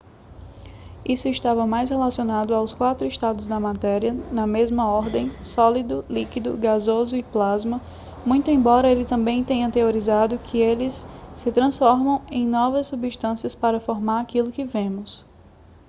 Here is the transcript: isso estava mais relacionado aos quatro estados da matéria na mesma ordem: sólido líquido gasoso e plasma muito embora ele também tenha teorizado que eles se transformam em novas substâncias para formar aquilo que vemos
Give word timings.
isso 1.05 1.27
estava 1.27 1.67
mais 1.67 1.91
relacionado 1.91 2.55
aos 2.55 2.73
quatro 2.73 3.05
estados 3.05 3.47
da 3.47 3.59
matéria 3.59 4.13
na 4.31 4.47
mesma 4.47 4.87
ordem: 4.91 5.29
sólido 5.43 6.03
líquido 6.09 6.57
gasoso 6.57 7.15
e 7.15 7.21
plasma 7.21 7.79
muito 8.25 8.49
embora 8.49 8.89
ele 8.89 9.05
também 9.05 9.43
tenha 9.43 9.69
teorizado 9.69 10.39
que 10.39 10.57
eles 10.57 11.05
se 11.35 11.51
transformam 11.51 12.19
em 12.31 12.47
novas 12.47 12.87
substâncias 12.87 13.53
para 13.53 13.79
formar 13.79 14.21
aquilo 14.21 14.49
que 14.51 14.63
vemos 14.65 15.23